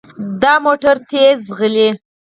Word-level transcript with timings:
دا 0.41 0.53
موټر 0.65 0.95
تیز 1.09 1.37
ځغلي. 1.47 1.89